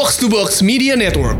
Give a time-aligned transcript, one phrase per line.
[0.00, 1.36] Box to Box Media Network.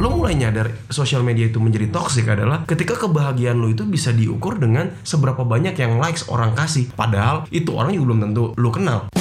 [0.00, 4.56] lo mulai nyadar sosial media itu menjadi toxic adalah ketika kebahagiaan lo itu bisa diukur
[4.56, 9.12] dengan seberapa banyak yang likes orang kasih padahal itu orang juga belum tentu lo kenal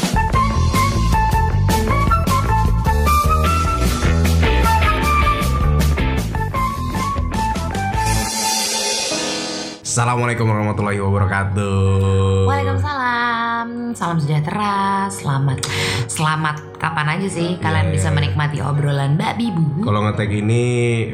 [9.84, 12.48] Assalamualaikum warahmatullahi wabarakatuh.
[12.48, 15.68] Waalaikumsalam, salam sejahtera, selamat,
[16.08, 18.16] selamat kapan aja sih kalian Iya, bisa iya.
[18.16, 19.66] menikmati obrolan Mbak Bibu.
[19.82, 20.64] Kalau ngetek ini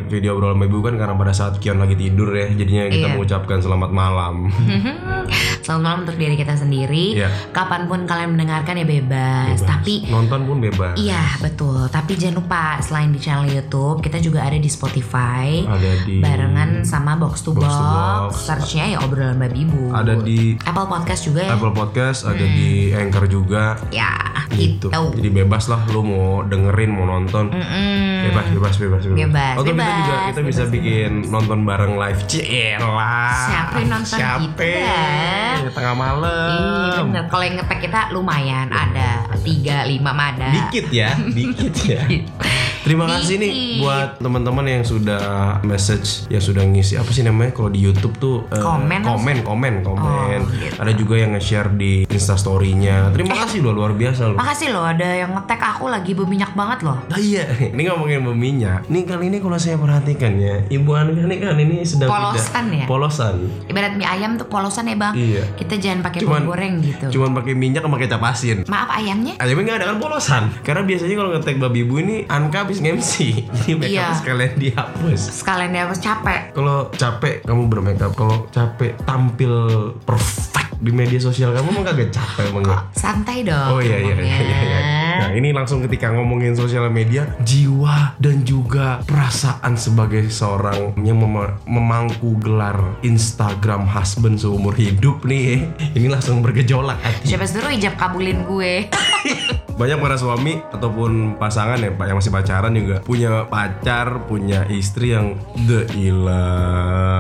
[0.04, 3.14] video obrolan ibu kan karena pada saat Kion lagi tidur ya, jadinya kita Iya.
[3.16, 4.52] mengucapkan selamat malam.
[5.62, 7.16] Selamat malam untuk diri kita sendiri.
[7.16, 7.30] Iya.
[7.52, 9.56] Kapan pun kalian mendengarkan ya bebas.
[9.56, 9.64] Bebas.
[9.64, 10.98] Tapi nonton pun bebas.
[10.98, 11.86] iya betul.
[11.88, 15.62] Tapi jangan lupa selain di channel YouTube, kita juga ada di Spotify.
[15.62, 18.32] Ada di Barengan sama Box to Box Box, to Box.
[18.44, 19.84] searchnya ya obrolan Mbak Bibu.
[19.94, 21.52] ada di Apple Podcast juga ya.
[21.54, 23.78] Apple Podcast, ada di Anchor juga.
[23.90, 24.12] Ya,
[24.52, 24.90] Gitu.
[24.90, 25.06] gitu.
[25.16, 27.52] Jadi bebas lah lu mau dengerin, mau nonton.
[27.52, 28.30] Mm-mm.
[28.30, 29.18] Bebas, bebas, bebas, bebas.
[29.28, 32.20] Bebas, Atau kita bebas, juga kita bisa bebas, bikin nonton bareng live.
[32.30, 33.36] Cielah.
[33.50, 34.42] Siapa yang nonton Siapa?
[34.46, 34.64] kita?
[34.64, 36.90] Ya, Tengah malam.
[36.92, 39.10] Iya bener, kalau yang ngetek kita lumayan ada
[39.42, 40.50] tiga lima mada.
[40.54, 42.02] Dikit ya, dikit ya.
[42.82, 45.22] Terima kasih nih buat teman-teman yang sudah
[45.62, 49.74] message, yang sudah ngisi apa sih namanya kalau di YouTube tuh eh, Komen komen, komen,
[49.86, 50.40] komen.
[50.42, 50.82] Oh, gitu.
[50.82, 53.14] Ada juga yang nge-share di Insta Story-nya.
[53.14, 54.38] Terima kasih loh, luar biasa loh.
[54.38, 56.98] Makasih loh ada yang ngetek aku lagi berminyak banget loh.
[57.14, 58.90] Iya, ini ngomongin berminyak.
[58.90, 62.80] Nih kali ini kalau saya perhatikan ya, Ibu Anka nih kan ini sedang Polosan tidak
[62.82, 62.86] ya?
[62.90, 63.36] polosan.
[63.70, 65.14] Ibarat mie ayam tuh polosan ya bang.
[65.14, 65.44] Iya.
[65.54, 67.06] Kita jangan pakai Cuman- goreng gitu.
[67.14, 68.66] Cuman pakai minyak sama kecap asin.
[68.66, 69.38] Maaf ayamnya.
[69.38, 70.44] Ayamnya nggak ada kan polosan.
[70.66, 73.14] Karena biasanya kalau ngetek babi ibu ini Anka habis MC.
[73.58, 74.16] Jadi make Iya.
[74.16, 75.22] sekalian dihapus.
[75.36, 76.40] Sekalian dia harus capek.
[76.52, 79.54] Kalau capek kamu bermakeup, kalau capek tampil
[80.02, 80.50] perfect
[80.82, 82.80] di media sosial kamu emang kagak capek emang ya?
[82.92, 83.68] Santai dong.
[83.70, 84.58] Oh iya iya iya iya.
[84.58, 84.80] iya.
[85.12, 85.38] Nah ngomongnya.
[85.38, 92.34] ini langsung ketika ngomongin sosial media, jiwa dan juga perasaan sebagai seorang yang mema- memangku
[92.40, 97.30] gelar Instagram husband seumur hidup nih, ini langsung bergejolak hati.
[97.30, 98.90] Siapa suruh ijab kabulin gue?
[99.82, 105.18] Banyak para suami ataupun pasangan ya pak yang masih pacaran juga punya pacar, punya istri
[105.18, 105.34] yang
[105.66, 107.18] the ilah.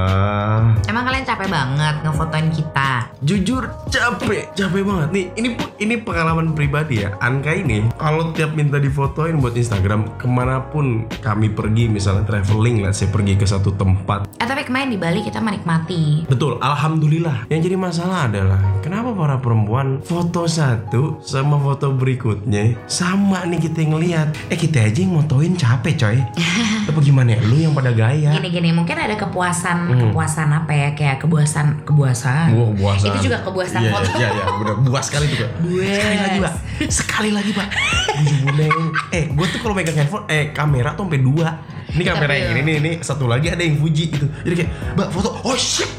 [0.86, 3.10] Emang kalian capek banget ngefotoin kita?
[3.26, 5.26] Jujur capek, capek banget nih.
[5.42, 5.50] Ini
[5.82, 7.18] ini pengalaman pribadi ya.
[7.18, 12.86] Anka ini kalau tiap minta difotoin buat Instagram ke mana pun kami pergi, misalnya traveling
[12.86, 14.38] lah, saya pergi ke satu tempat.
[14.38, 16.30] Eh tapi kemarin di Bali kita menikmati.
[16.30, 17.50] Betul, alhamdulillah.
[17.50, 22.51] Yang jadi masalah adalah kenapa para perempuan foto satu sama foto berikutnya
[22.86, 24.28] sama nih kita ngelihat.
[24.48, 26.18] Eh kita aja yang motoin capek coy.
[26.90, 27.40] Apa gimana ya?
[27.44, 28.36] Lu yang pada gaya.
[28.36, 30.00] Gini-gini mungkin ada kepuasan Hmm.
[30.02, 32.54] kepuasan apa ya kayak kepuasan kepuasan.
[32.54, 33.08] Wah, puasan.
[33.14, 34.10] Itu juga kepuasan Iya, foto.
[34.16, 34.76] Iya, iya, bener.
[34.82, 35.50] Buas sekali tuh, Pak.
[35.62, 35.88] Buas.
[35.96, 36.54] Sekali lagi, Pak.
[36.90, 37.68] Sekali lagi, Pak.
[39.12, 41.50] Eh, gue tuh kalau megang handphone, eh kamera tuh sampai dua.
[41.92, 42.64] Ini kamera yang film.
[42.64, 44.24] ini, nih, ini satu lagi ada yang Fuji gitu.
[44.48, 45.30] Jadi kayak, Mbak foto.
[45.44, 45.92] Oh shit.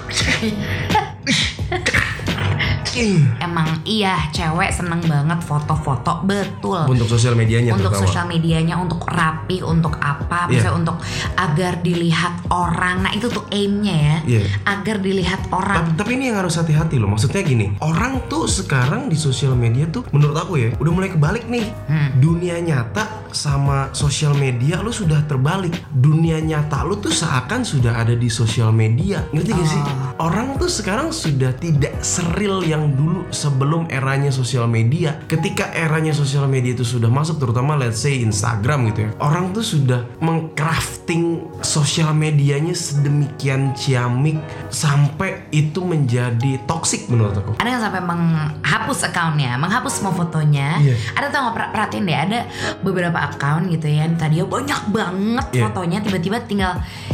[2.92, 3.24] Ih.
[3.38, 6.84] Emang iya cewek seneng banget foto-foto betul.
[6.86, 8.04] Untuk sosial medianya untuk terutama.
[8.04, 10.96] sosial medianya untuk rapi untuk apa misalnya untuk
[11.34, 14.42] agar dilihat orang nah itu tuh aimnya ya Iya.
[14.64, 17.08] agar dilihat orang Tapi, tapi ini yang harus hati-hati loh.
[17.08, 21.48] Maksudnya gini, orang tuh sekarang di sosial media tuh menurut aku ya udah mulai kebalik
[21.48, 21.66] nih.
[21.88, 22.08] Hmm.
[22.16, 25.72] Dunia nyata sama sosial media lu sudah terbalik.
[25.90, 29.24] Dunia nyata lu tuh seakan sudah ada di sosial media.
[29.32, 29.82] Ngerti gak sih?
[29.82, 30.30] Oh.
[30.30, 35.18] Orang tuh sekarang sudah tidak seril yang dulu sebelum eranya sosial media.
[35.26, 39.10] Ketika eranya sosial media itu sudah masuk terutama let's say Instagram gitu ya.
[39.18, 44.38] Orang tuh sudah mengcrafting sosial medianya sedemikian ciamik
[44.68, 47.52] sampai itu menjadi toksik menurut aku.
[47.58, 50.78] ada yang sampai menghapus akunnya, menghapus semua fotonya.
[50.82, 50.94] Iya.
[51.18, 52.40] Ada tau nggak per- perhatiin deh, ada
[52.82, 55.62] beberapa akun gitu ya, yang tadinya banyak banget Iya.
[55.68, 56.72] fotonya, tiba-tiba tinggal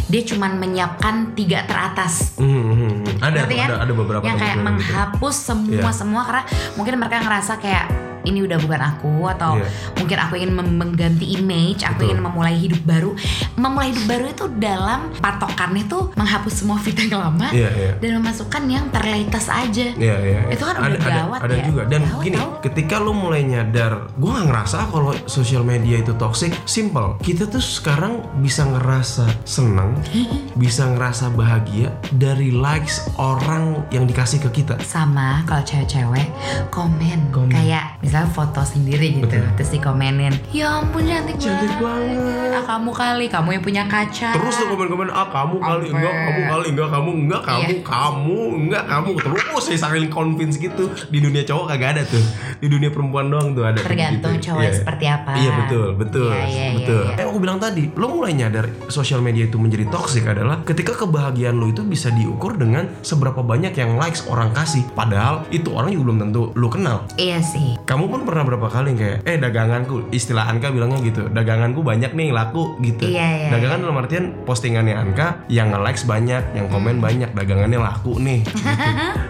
[0.09, 2.33] dia cuman menyiapkan tiga teratas.
[2.41, 3.21] Hmm, hmm, hmm.
[3.21, 3.69] Ada, kan?
[3.69, 4.65] ada, ada beberapa yang kayak gitu.
[4.65, 5.93] menghapus semua Iya.
[5.93, 6.43] semua karena
[6.81, 9.69] mungkin mereka ngerasa kayak ini udah bukan aku atau Iya.
[9.97, 12.07] mungkin aku ingin mengganti image, aku Betul.
[12.07, 13.11] ingin memulai hidup baru.
[13.55, 17.93] Memulai hidup baru itu dalam patokannya tuh menghapus semua fit yang lama Iya, iya.
[17.97, 19.87] dan memasukkan yang terlatest aja.
[19.95, 20.41] Iya, iya.
[20.49, 21.65] Itu kan ada, udah ada, gawat ada ya.
[21.65, 21.83] juga.
[21.85, 22.51] Dan Gawat gini, tau.
[22.61, 26.53] ketika lu mulai nyadar, gue gak ngerasa kalau sosial media itu toxic.
[26.65, 27.17] Simple.
[27.21, 29.95] Kita tuh sekarang bisa ngerasa senang,
[30.63, 34.75] bisa ngerasa bahagia dari likes orang yang dikasih ke kita.
[34.83, 36.27] Sama kalau cewek-cewek
[36.69, 37.53] komen, Komen.
[37.53, 39.47] kayak misalnya misalnya foto sendiri gitu Betul.
[39.55, 42.51] terus dikomenin ya ampun cantik, Cantik banget.
[42.51, 45.95] Ah, kamu kali kamu yang punya kaca Terus tuh komen-komen ah kamu kali Sampai.
[45.95, 47.83] enggak kamu kali enggak kamu enggak kamu Iya.
[47.85, 52.25] kamu enggak kamu terus saya saling convince gitu di dunia cowok kagak ada tuh
[52.57, 54.51] di dunia perempuan doang tuh ada tergantung gitu.
[54.51, 54.77] cowoknya Iya.
[54.77, 57.03] seperti apa Iya betul betul Iya, iya, iya, betul.
[57.05, 57.15] iya.
[57.17, 61.55] Eh aku bilang tadi lo mulai nyadar sosial media itu menjadi toksik adalah ketika kebahagiaan
[61.55, 66.05] lo itu bisa diukur dengan seberapa banyak yang likes orang kasih padahal itu orang juga
[66.05, 67.07] belum tentu lo kenal.
[67.17, 71.83] iya sih Kamu pun pernah berapa kali kayak eh daganganku istilah Anka bilangnya gitu daganganku
[71.83, 73.11] banyak nih laku gitu.
[73.11, 78.21] Iya, iya, Dagangan dalam artian postingannya Anka yang nge-likes banyak, yang komen banyak, dagangannya laku
[78.23, 78.47] nih.
[78.47, 78.63] Gitu,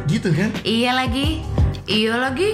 [0.12, 0.50] gitu kan?
[0.66, 1.40] iya lagi
[1.86, 2.52] iya lagi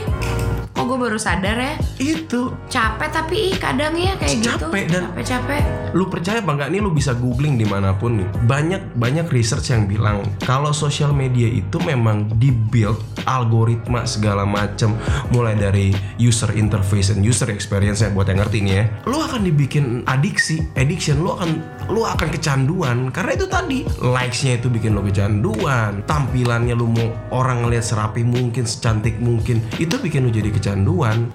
[0.85, 1.75] kok gue baru sadar ya?
[1.97, 2.53] Itu.
[2.69, 4.69] Capek tapi ih kadang ya kayak gitu.
[4.69, 5.63] Capek dan- capek capek.
[5.95, 8.29] lu percaya apa nggak nih lu bisa googling di mana pun nih.
[8.45, 14.93] Banyak banyak research yang bilang kalau sosial media itu memang dibuild algoritma segala macam
[15.33, 18.85] mulai dari user interface and user experience yang buat yang ngerti nih ya.
[19.09, 23.09] Lu akan dibikin adiksi addiction lu akan lu akan kecanduan.
[23.09, 26.05] Karena itu tadi likesnya itu bikin lu kecanduan.
[26.05, 30.74] Tampilannya lu mau orang ngeliat serapi mungkin secantik mungkin itu bikin lu jadi kecanduan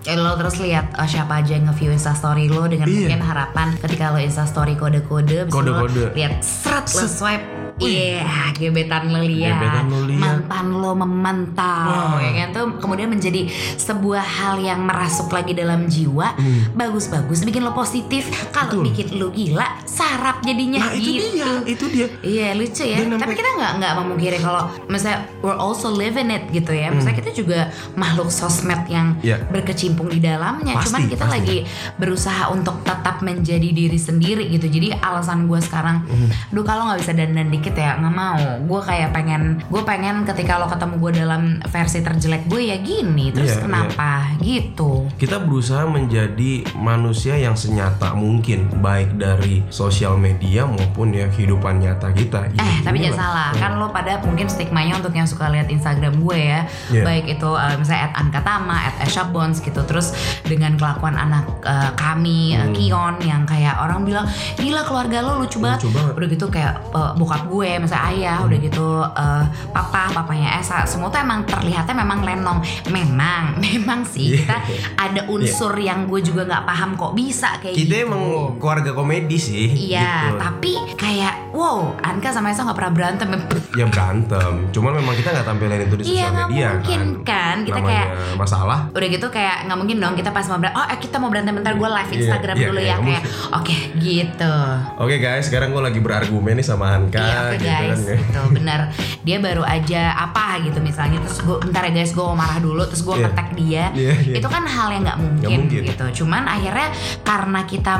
[0.03, 3.07] Ya, lo terus lihat oh, siapa aja yang nge-view instastory lo dengan Iya.
[3.07, 6.11] mungkin harapan ketika lo instastory kode-kode Kode-kode.
[6.11, 8.23] lihat seret lo swipe Iya,
[8.53, 10.19] gebetan lo lihat, Gebetan lo lihat.
[10.19, 12.19] mantan lo memantau, Wah.
[12.19, 16.35] ya kan tuh kemudian menjadi sebuah hal yang merasuk lagi dalam jiwa,
[16.73, 18.23] bagus-bagus, bikin lo positif.
[18.49, 18.85] Kalau Hmm.
[18.85, 21.27] Bikin lo gila, sarap jadinya nah itu gitu.
[21.33, 22.97] dia itu dia Iya lucu ya.
[22.99, 26.89] Dan Tapi kita nggak nggak memungkiri kalau misalnya we're also living it gitu ya.
[26.89, 27.59] Misalnya kita juga
[27.95, 29.25] makhluk sosmed yang Hmm.
[29.25, 29.37] Iya.
[29.47, 30.75] berkecimpung di dalamnya.
[30.75, 31.35] Pasti, Cuman kita pasti.
[31.35, 31.57] lagi
[31.95, 34.67] berusaha untuk tetap menjadi diri sendiri gitu.
[34.67, 36.29] Jadi alasan gue sekarang, Hmm.
[36.49, 38.37] duh kalau nggak bisa dandan dikit ya nggak mau.
[38.61, 43.29] Gue kayak pengen, gue pengen ketika lo ketemu gue dalam versi terjelek gue ya gini.
[43.29, 45.05] Terus Iya, kenapa gitu?
[45.15, 52.09] kita berusaha menjadi manusia yang senyata mungkin baik dari sosial media maupun ya kehidupan nyata
[52.11, 56.17] kita Eh tapi jangan salah kan lo pada mungkin stigmanya untuk yang suka lihat Instagram
[56.17, 57.03] gue ya Iya.
[57.03, 60.13] baik itu uh, misalnya at Ankatama, at Eshabons gitu terus
[60.43, 62.71] dengan kelakuan anak uh, kami uh, Hmm.
[62.71, 64.25] Kion yang kayak orang bilang
[64.55, 66.13] gila keluarga lo lucu banget Lucu banget.
[66.13, 68.47] udah gitu kayak uh, bokap gue misalnya ayah Hmm.
[68.47, 74.31] udah gitu uh, papa papanya Esa semua tuh emang terlihatnya memang lenong memang memang sih
[74.31, 74.37] Iya.
[74.39, 74.57] kita
[74.95, 78.21] ada unsur yang gue juga nggak paham kok bisa kayak kita gitu emang
[78.55, 80.37] keluarga komedi sih Iya, gitu.
[80.37, 83.27] tapi kayak wow, Anka sama Esa nggak pernah berantem.
[83.71, 87.57] ya berantem cuman memang kita nggak tampilin itu di Iya, sosial nggak media mungkin kan.
[87.59, 90.77] Kita Namanya kayak- masalah Udah gitu kayak nggak mungkin dong kita pas mau berantem.
[90.77, 93.23] Oh, eh, kita mau berantem bentar gue live Iya, Instagram iya, dulu iya, ya kayak.
[93.51, 94.53] Oke, gitu.
[94.95, 98.79] oke guys sekarang gue lagi berargumen nih sama Anka Iya, gitu guys, kan gitu bener.
[99.25, 102.83] Dia baru aja apa gitu misalnya, terus gue bentar ya guys, gue mau marah dulu,
[102.85, 103.23] terus gue Iya.
[103.25, 103.85] ngetek dia.
[103.95, 104.35] Iya, iya.
[104.37, 105.81] Itu kan hal yang nggak mungkin, mungkin.
[105.87, 106.05] gitu.
[106.23, 106.87] Cuman akhirnya
[107.21, 107.93] karena kita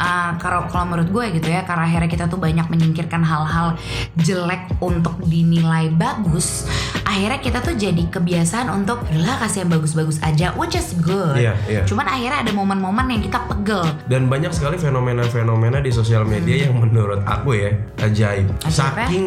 [0.00, 3.76] uh, kalau kalau menurut gue gitu ya, karena akhirnya kita tuh banyak menyingkirkan hal-hal
[4.24, 6.64] jelek untuk dinilai bagus.
[7.04, 11.36] Akhirnya kita tuh jadi kebiasaan untuk lah kasih yang bagus-bagus aja, which is good.
[11.36, 11.82] Iya, iya.
[11.84, 13.84] Cuman akhirnya ada momen-momen yang kita pegel.
[14.08, 17.70] Dan banyak sekali fenomena-fenomena di sosial media yang menurut aku ya
[18.00, 18.48] ajaib.
[18.48, 18.68] Hmm.
[18.68, 19.06] Ajaib ya?
[19.10, 19.24] Saking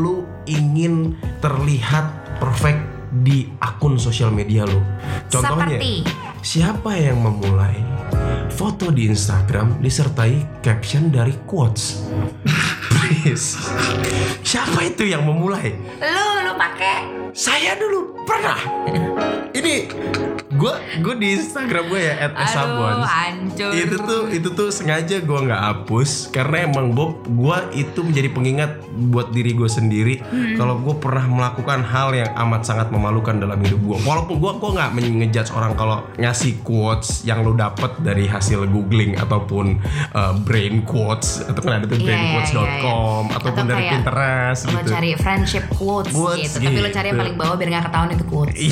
[0.00, 4.78] lu ingin terlihat perfect di akun sosial media lu.
[5.26, 5.94] Contohnya, Seperti?
[6.42, 7.89] siapa yang memulai
[8.60, 12.04] foto di Instagram disertai caption dari quotes?
[12.92, 13.56] Please.
[14.44, 15.72] Siapa itu yang memulai?
[15.96, 18.58] Lu lu pakai Saya dulu pernah.
[19.58, 19.74] Ini
[20.50, 23.70] gue gue di Instagram gue ya at Aduh, hancur.
[23.72, 28.70] itu tuh itu tuh sengaja gue nggak hapus karena emang gue gue itu menjadi pengingat
[29.08, 30.60] buat diri gue sendiri Hmm.
[30.60, 34.70] kalau gue pernah melakukan hal yang amat sangat memalukan dalam hidup gue walaupun gue gue
[34.76, 39.80] nggak ngejudge orang kalau ngasih quotes yang lo dapet dari hasil googling ataupun
[40.12, 42.60] uh, brain quotes atau kan ada tuh Iya, iya, brainquotes.com
[43.24, 43.36] iya, iya.
[43.40, 46.68] ataupun Atau dari Pinterest lo gitu cari friendship quotes, Quotes gitu.
[46.68, 47.22] Tapi lo cari yang gitu.
[47.24, 48.56] paling bawah biar gak ketahuan itu quotes.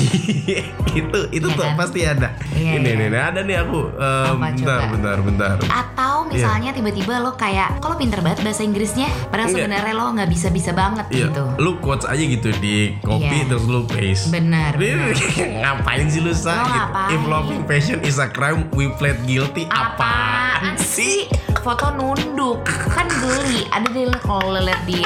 [0.49, 1.75] Iya, itu itu Iya tuh kan?
[1.75, 2.29] pasti ada.
[2.51, 2.93] Iya, ini iya.
[2.95, 3.81] nih, nih, ada nih aku.
[3.91, 4.91] Eh, Apa, bentar, coba?
[4.93, 5.55] bentar, bentar.
[5.65, 10.71] Atau misalnya tiba-tiba lo kayak kalau pinter banget bahasa Inggrisnya, padahal sebenarnya lo nggak bisa-bisa
[10.71, 11.43] banget Iya, gitu.
[11.57, 13.49] lu quotes aja gitu di copy Iya.
[13.49, 14.29] terus lu paste.
[14.29, 14.71] Benar.
[14.75, 15.15] Ini benar.
[15.61, 16.53] ngapain sih lu Lo sa?
[16.55, 16.69] Gitu.
[16.69, 17.09] ngapain?
[17.09, 19.65] If loving passion is a crime, we plead guilty.
[19.69, 21.25] Apaan sih?
[21.59, 23.65] Foto nunduk kan geli.
[23.69, 25.01] Ada deh lo kalau lo liat di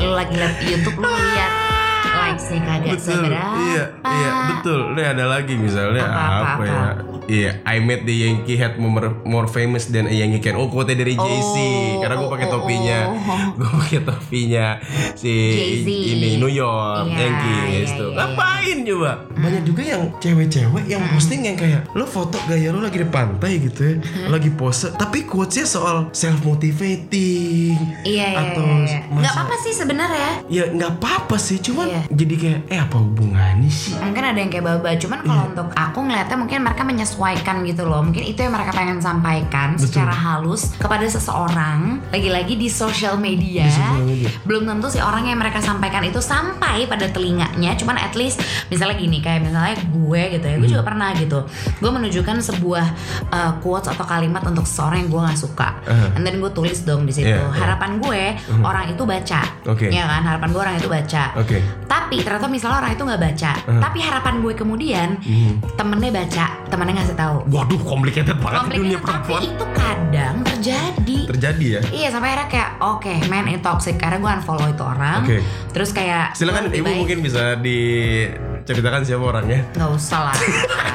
[0.00, 1.63] lo lagi liat YouTube lo liat
[2.36, 3.14] likesnya kagak betul.
[3.16, 3.56] Seberapa.
[3.62, 4.80] iya iya betul.
[4.92, 6.82] Nih ada lagi misalnya Apa, apa, apa, ya?
[7.24, 10.54] Iya I made the Yankee hat more, more famous than a Yankee can.
[10.54, 12.98] Oh quote dari Jay Z Oh, karena gue pakai oh, topinya.
[13.08, 13.38] oh.
[13.58, 14.66] gue pakai topinya
[15.14, 15.86] si Jay-Z.
[15.86, 18.10] ini New York Iya, Yankees iya, tuh.
[18.10, 19.10] iya, ngapain coba?
[19.32, 23.52] Banyak juga yang cewek-cewek yang posting yang kayak lo foto gaya lo lagi di pantai
[23.58, 23.94] gitu ya
[24.26, 24.92] lagi pose.
[24.92, 27.72] Tapi quotesnya soal self motivating
[28.02, 29.00] Iya, iya, atau iya.
[29.06, 30.30] Nggak masa- apa-apa sih sebenarnya.
[30.46, 32.00] ya nggak apa-apa sih cuman Iya.
[32.24, 35.50] Jadi kayak eh apa hubungannya sih Mungkin ada yang kayak baba, cuman kalau Iya.
[35.52, 38.00] untuk aku ngeliatnya mungkin mereka menyesuaikan gitu loh.
[38.00, 39.84] Mungkin itu yang mereka pengen sampaikan Betul.
[39.84, 42.00] secara halus kepada seseorang.
[42.08, 43.66] Lagi-lagi di sosial media.
[43.66, 44.30] Di media.
[44.42, 47.74] Belum tentu si orang yang mereka sampaikan itu sampai pada telinganya.
[47.74, 50.72] Cuman at least misalnya gini kayak misalnya gue gitu ya, gue Hmm.
[50.72, 51.38] juga pernah gitu.
[51.78, 52.86] Gue menunjukkan sebuah
[53.28, 55.68] uh, quotes atau kalimat untuk seseorang yang gue nggak suka.
[55.82, 56.16] Uh-huh.
[56.16, 57.28] And then gue tulis dong di situ.
[57.28, 57.50] Iya.
[57.50, 58.22] Harapan gue
[58.60, 59.40] orang itu baca.
[59.66, 59.90] Oke.
[59.90, 60.22] Ya kan?
[60.22, 61.24] Harapan gue orang itu baca.
[61.34, 63.80] oke Tapi ternyata misalnya orang itu nggak baca, Uh.
[63.80, 65.58] tapi harapan gue kemudian Hmm.
[65.74, 67.36] temennya baca, temennya ngasih tahu.
[67.48, 71.18] waduh complicated banget di dunia Komplikated, tapi perempuan itu kadang terjadi.
[71.26, 75.20] terjadi ya Iya sampai akhirnya kayak oke man ini toxic karena gue unfollow itu orang.
[75.22, 75.38] Oke.
[75.70, 80.36] Terus kayak silakan ibu baik- mungkin bisa diceritakan siapa orangnya nggak usah lah.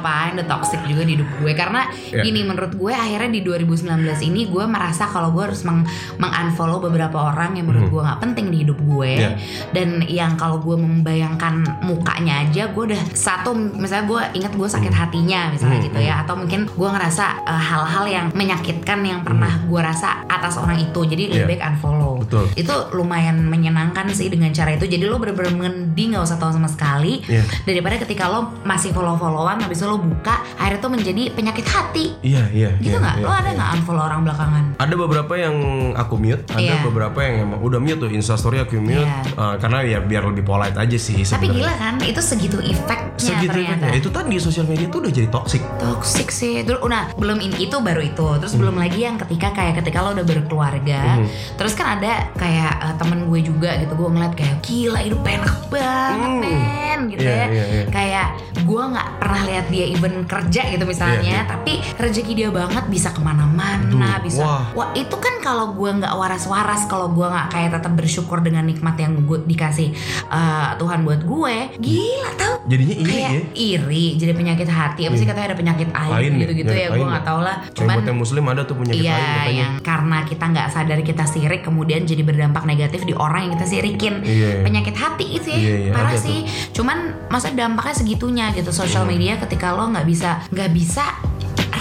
[0.00, 1.52] Ngapain the toxic juga di hidup gue.
[1.52, 2.22] Karena Iya.
[2.22, 3.84] gini menurut gue akhirnya di 2019
[4.22, 5.84] ini gue merasa kalau gue harus meng
[6.18, 9.12] unfollow beberapa orang yang menurut gue nggak penting di hidup gue.
[9.12, 9.30] Iya.
[9.70, 11.52] dan yang kalau gue membayangkan
[11.82, 16.14] mukanya aja gue udah satu misalnya gue inget gue sakit hatinya misalnya Hmm, gitu ya.
[16.22, 21.00] atau mungkin gue ngerasa eh, hal-hal yang menyakitkan yang pernah gue rasa atas orang itu
[21.04, 21.36] jadi lebih.
[21.36, 21.44] Iya.
[21.46, 22.44] baik unfollow Betul.
[22.56, 26.66] itu lumayan menyenangkan sih dengan cara itu jadi lo bener-bener mengendi nggak usah tahu sama
[26.66, 27.44] sekali Iya.
[27.62, 32.48] daripada ketika lo masih follow-followan habis itu lo buka akhirnya tuh menjadi penyakit hati iya
[32.50, 33.56] iya gitu iya, nggak iya, lo ada iya.
[33.56, 35.56] nggak unfollow orang belakangan ada beberapa yang
[35.94, 36.80] aku mute ada Iya.
[36.80, 39.20] beberapa yang emang udah mute tuh instastory aku mute Iya.
[39.28, 41.56] eh, karena ya biar lebih polite aja sih tapi sebenarnya.
[41.58, 45.12] gila kan itu segitu efeknya segitu ternyata kan ya itu tadi sosial media tuh udah
[45.12, 49.16] jadi toxic toxic sih terus nah belum in itu baru itu terus belum lagi yang
[49.16, 51.26] ketika kayak ketika lo udah berkeluarga Hmm.
[51.54, 55.56] terus kan ada kayak eh, temen gue juga gitu gue ngeliat kayak gila hidup enak
[55.66, 56.40] banget Hmm.
[56.40, 57.84] men gitu Iya, ya iya, iya.
[57.88, 58.26] kayak
[58.60, 61.40] gue nggak pernah lihat dia even kerja gitu misalnya Iya, iya.
[61.44, 64.64] tapi rezeki dia banget bisa ke mana-mana bisa wah.
[64.72, 68.96] wah itu kan kalau gue nggak waras-waras kalau gue nggak kayak tetap bersyukur dengan nikmat
[68.96, 69.90] yang gue dikasih
[70.28, 73.40] eh, Tuhan buat gue gila tau jadinya iri kayak ya.
[73.52, 75.00] iri jadi penyakit hati.
[75.04, 75.30] Apa sih Iya.
[75.30, 77.28] katanya ada penyakit air Lain ya, gitu gitu penyakit ya gue nggak ya.
[77.28, 77.56] tahu lah.
[77.72, 79.58] Cuman yang muslim ada tuh penyakit iya lain katanya.
[79.58, 83.66] yang karena kita nggak sadar kita sirik kemudian jadi berdampak negatif di orang yang kita
[83.66, 84.14] sirikin.
[84.22, 84.62] Iya.
[84.62, 86.46] penyakit hati itu ya Iya, iya, parah sih.
[86.70, 89.10] cuman maksudnya dampaknya segitunya gitu sosial Hmm.
[89.10, 91.04] media ketika lo nggak bisa nggak bisa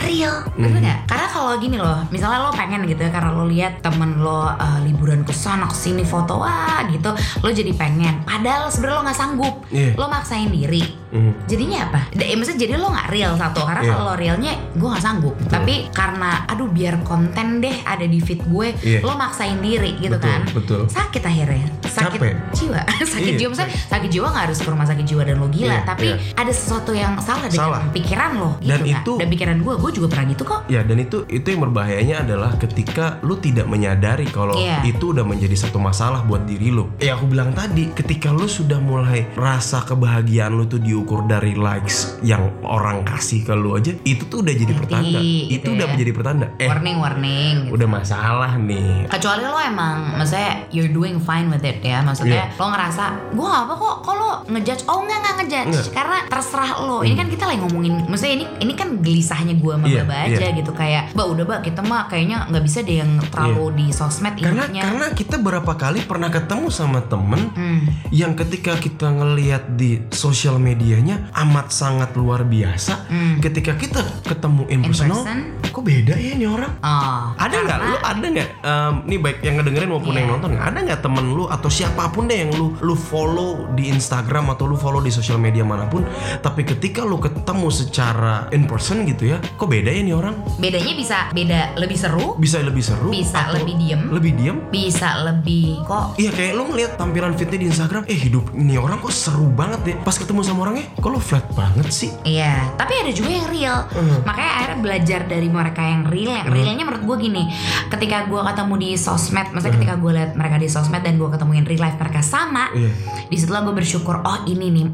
[0.06, 0.36] real.
[0.56, 0.84] Bener Hmm.
[0.84, 1.00] nggak?
[1.08, 4.80] Karena kalau gini loh misalnya lo pengen gitu ya karena lo lihat temen lo uh,
[4.84, 8.24] liburan ke sana ke sini foto wah gitu lo jadi pengen.
[8.24, 9.56] Padahal sebenarnya lo nggak sanggup.
[9.70, 9.94] Iya.
[9.96, 11.32] lo maksain diri Mhm.
[11.46, 12.00] jadinya apa?
[12.12, 13.92] Da- eh, maksudnya jadi lo nggak real satu karena Iya.
[13.92, 15.36] kalau lo realnya gue nggak sanggup.
[15.46, 19.00] Tapi karena aduh biar konten deh ada di feed gue, Iya.
[19.02, 20.42] lo maksain diri gitu Betul, kan?
[20.52, 20.82] betul.
[20.88, 22.34] Sakit akhirnya, sakit Capek.
[22.54, 22.80] jiwa,
[23.12, 23.50] sakit Iya, jiwa.
[23.50, 26.18] Maksudnya sakit jiwa nggak harus ke rumah sakit jiwa dan lo gila, Iya, tapi iya.
[26.36, 27.82] ada sesuatu yang salah dengan Salah.
[27.90, 28.50] pikiran lo.
[28.58, 28.94] Gitu Dan nggak?
[29.00, 30.60] itu- dan pikiran gue, gue juga pernah gitu kok.
[30.68, 34.86] Ya dan itu itu yang berbahayanya adalah ketika lu tidak menyadari kalau Iya.
[34.86, 36.90] itu udah menjadi satu masalah buat diri lu.
[37.00, 42.20] Ya aku bilang tadi, ketika lu sudah mulai rasa kebahagiaan lu tuh diukur dari likes
[42.20, 45.16] yang orang kasih ke lu aja, itu tuh udah jadi pertanda.
[45.16, 45.90] gitu itu udah ya.
[45.90, 46.46] menjadi pertanda.
[46.58, 47.56] Eh, warning, warning.
[47.62, 47.72] Gitu.
[47.72, 49.08] udah masalah nih.
[49.10, 52.58] kecuali lo emang maksudnya you're doing fine with it ya maksudnya Iya.
[52.58, 55.86] lo ngerasa gue gak apa kok kalau ngejudge oh enggak enggak ngejudge Enggak.
[55.94, 59.86] karena terserah lo ini kan kita lagi ngomongin maksudnya ini ini kan gelisahnya gue sama
[59.86, 60.50] Iya, Baba aja iya.
[60.52, 64.34] gitu kayak mbak udah mbak kita mah kayaknya nggak bisa deh yang terlalu di sosmed
[64.36, 67.82] Karena intinya karena kita berapa kali pernah ketemu sama temen Hmm.
[68.10, 70.58] yang ketika kita ngelihat di sosial
[70.90, 73.06] medianya amat sangat luar biasa.
[73.06, 73.38] Hmm.
[73.38, 75.40] Ketika kita ketemu in, In personal, person?
[75.62, 76.74] kok beda ya ini orang?
[76.76, 77.78] oh Ada nggak?
[77.80, 78.50] Lu ada nggak?
[78.60, 80.20] em, nih baik yang ngedengerin maupun Iya.
[80.20, 83.86] yang nonton, ada nggak temen lu atau siapa pun deh yang lu lu follow di
[83.88, 86.02] Instagram atau lu follow di sosial media mana pun,
[86.42, 90.34] tapi ketika lu ketemu secara in person gitu ya, kok beda ya nih orang?
[90.58, 93.14] bedanya bisa beda lebih seru Bisa lebih seru?
[93.14, 94.02] Bisa atau lebih diem.
[94.10, 94.58] Lebih diem?
[94.70, 98.98] bisa lebih kok Iya kayak lu ngeliat tampilan fitnya di Instagram, eh hidup ini orang
[98.98, 99.96] kok seru banget deh.
[100.00, 102.12] Pas ketemu sama orangnya, kok lu flat banget sih?
[102.24, 103.78] Iya, tapi ada juga yang real.
[103.92, 104.24] Hmm.
[104.24, 106.32] Makanya akhirnya belajar dari mereka yang real.
[106.40, 107.44] Yang realnya menurut gue gini,
[107.92, 111.66] ketika gue ketemu di sosmed, maksudnya ketika gue lihat mereka di sosmed dan gue ketemuin
[111.68, 112.92] real life mereka sama, Iya.
[113.28, 114.24] di situlah gue bersyukur.
[114.24, 114.86] Oh ini nih,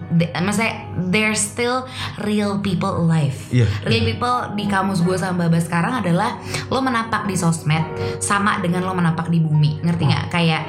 [0.41, 0.73] maksudnya
[1.09, 1.85] there's still
[2.25, 3.35] real people alive.
[3.53, 3.69] Iya.
[3.85, 6.39] Real people di kamus gue sama Baba sekarang adalah
[6.71, 7.83] lo menapak di sosmed
[8.23, 10.25] sama dengan lo menapak di bumi, ngerti nggak?
[10.31, 10.63] Kayak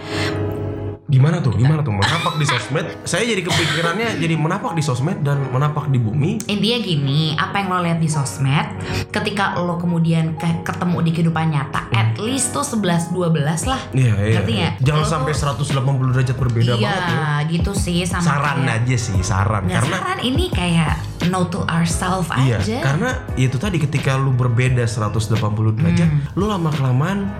[1.06, 1.54] Gimana tuh?
[1.54, 1.94] Gimana tuh?
[1.94, 2.82] Menapak di sosmed?
[3.04, 6.42] Saya jadi kepikirannya jadi menapak di sosmed dan menapak di bumi.
[6.44, 8.66] Intinya gini, apa yang lo lihat di sosmed,
[9.08, 13.22] ketika lo kemudian ke- ketemu di kehidupan nyata, at least tuh 11-12
[13.64, 13.78] lah.
[13.92, 14.34] Iya, iya.
[14.34, 14.58] Ngerti iya.
[14.58, 14.72] nggak?
[14.82, 17.30] Jangan Lo sampai tuh- 180 derajat berbeda iya, banget ya.
[17.54, 19.62] gitu sih sama Saran kayak- aja sih, saran.
[19.62, 20.92] Nggak karena saran ini kayak
[21.26, 22.78] no to ourselves Iya, aja.
[22.82, 25.38] karena itu tadi ketika lu berbeda 180
[25.72, 26.34] derajat, Hmm.
[26.34, 27.30] lu lama kelamaan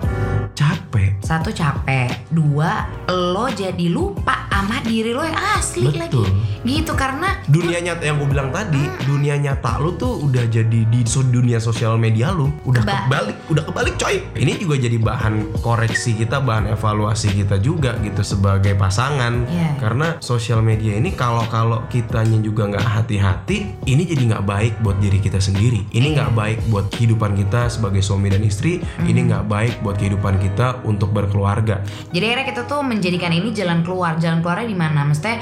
[0.53, 1.19] capek.
[1.19, 6.01] Satu capek, dua lo jadi lupa sama diri lo yang asli Betul.
[6.01, 6.23] lagi.
[6.65, 8.99] Gitu karena Dunia nyata yang gue bilang tadi, Hmm.
[9.07, 13.63] dunia nyata lu tuh udah jadi di dunia sosial media lu, udah Keba- kebalik, udah
[13.63, 14.15] kebalik coy.
[14.35, 19.47] Ini juga jadi bahan koreksi kita, bahan evaluasi kita juga gitu sebagai pasangan.
[19.47, 19.69] Iya.
[19.79, 24.99] Karena sosial media ini kalau kalau kitanya juga nggak hati-hati, ini jadi nggak baik buat
[24.99, 25.87] diri kita sendiri.
[25.87, 28.83] Ini nggak baik buat kehidupan kita sebagai suami dan istri.
[28.99, 29.27] Ini Hmm.
[29.29, 31.79] nggak baik buat kehidupan kita untuk berkeluarga.
[32.11, 34.15] Jadi akhirnya kita tuh menjadikan ini jalan keluar.
[34.17, 35.03] Jalan keluarnya di mana?
[35.03, 35.37] Maksudnya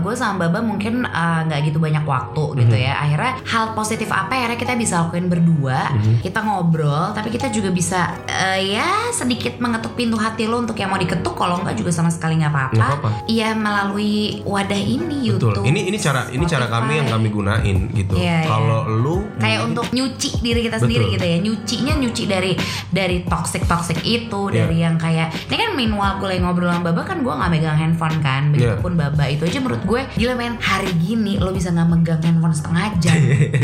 [0.00, 2.82] gue sama Baba mungkin eh, nggak gitu banyak waktu gitu Mhm.
[2.82, 2.92] ya.
[2.98, 4.38] Akhirnya hal positif apa ya?
[4.40, 5.92] akhirnya kita bisa lakuin berdua.
[5.92, 6.14] Mhm.
[6.20, 10.88] Kita ngobrol, tapi kita juga bisa eh, ya sedikit mengetuk pintu hati lo untuk yang
[10.88, 11.34] mau diketuk.
[11.34, 12.86] Kalau nggak juga sama sekali nggak apa-apa.
[13.26, 15.52] Iya melalui wadah ini Betul.
[15.54, 15.64] YouTube.
[15.64, 18.14] Ini ini cara ini cara kami yang kami gunain gitu.
[18.16, 18.48] Iya, iya.
[18.48, 20.84] Kalau lu kayak untuk nyuci diri kita Betul.
[20.88, 22.52] sendiri gitu ya nyucinya nyuci dari
[22.88, 24.56] dari toxic toxic itu Iya.
[24.56, 27.76] dari yang kayak ini kan meanwhile gue lagi ngobrol sama Baba kan gue nggak megang
[27.76, 28.74] handphone kan Iya.
[28.74, 32.52] begitupun Baba itu aja menurut gue gila men hari gini lo bisa nggak megang handphone
[32.52, 33.16] setengah jam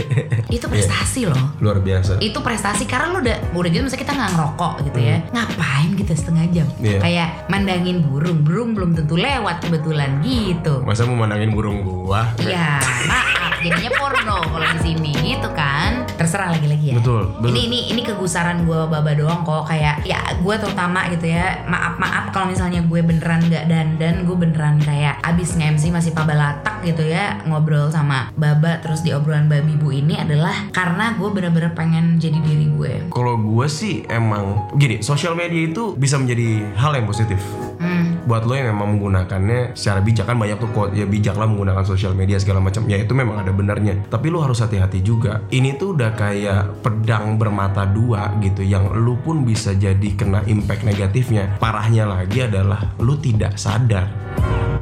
[0.56, 2.18] itu prestasi loh luar biasa.
[2.18, 6.12] itu prestasi karena lo udah udah gitu misalnya kita nggak ngerokok gitu ya ngapain kita
[6.12, 6.84] setengah jam Hmm.
[6.84, 6.98] Iya.
[6.98, 12.30] kayak mandangin burung burung belum tentu lewat kebetulan gitu Masa mau mandangin burung gua?
[12.38, 16.05] Iya, maaf jadinya porno kalau di sini gitu kan.
[16.16, 16.94] Terserah lagi-lagi ya.
[16.96, 17.52] Betul, betul.
[17.52, 21.64] Ini ini ini kegusaran gue baba doang kok kayak ya gue terutama gitu ya.
[21.68, 26.80] Maaf maaf kalau misalnya gue beneran nggak dandan, gue beneran kayak abis nge-MC masih pabalatak
[26.86, 31.72] gitu ya ngobrol sama baba terus di obrolan babi bu ini adalah karena gue bener-bener
[31.74, 32.92] pengen jadi diri gue.
[33.12, 37.40] Kalau gue sih emang gini, sosial media itu bisa menjadi hal yang positif.
[37.76, 38.24] Hmm.
[38.24, 41.84] Buat lo yang memang menggunakannya secara bijak kan banyak tuh quote ya bijak lah menggunakan
[41.84, 42.88] sosial media segala macam.
[42.88, 44.00] Ya itu memang ada benarnya.
[44.08, 45.44] Tapi lo harus hati-hati juga.
[45.52, 50.86] Ini tuh udah kayak pedang bermata dua gitu yang lu pun bisa jadi kena impact
[50.86, 51.58] negatifnya.
[51.58, 54.06] Parahnya lagi adalah lu tidak sadar.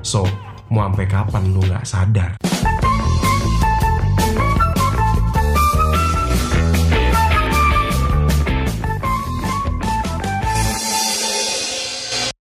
[0.05, 0.29] So,
[0.69, 2.37] mau sampai kapan lu nggak sadar?